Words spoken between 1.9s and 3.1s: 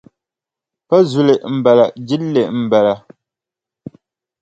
jilli m-bala.